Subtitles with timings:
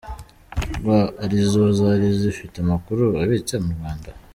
[0.77, 0.87] Rw
[1.23, 4.09] ari zo zari zifite amakuru abitse mu Rwanda.